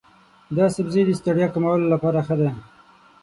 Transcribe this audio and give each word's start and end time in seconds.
دا 0.57 0.65
سبزی 0.75 1.01
د 1.05 1.11
ستړیا 1.19 1.47
کمولو 1.53 1.85
لپاره 1.93 2.19
ښه 2.27 2.35
دی. 2.39 2.49